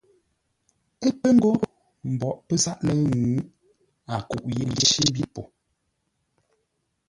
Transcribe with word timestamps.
Ə́ 1.05 1.11
pə̂ 1.19 1.29
ńgó 1.35 1.51
mboʼ 2.11 2.35
pə́ 2.45 2.55
záʼ 2.63 2.79
lə̂ʉ 2.85 2.99
ŋuu, 3.11 3.41
a 4.13 4.15
kûʼ 4.29 4.45
yé 4.55 4.63
ncí 4.71 5.01
mbî 5.09 5.23
po. 5.33 5.41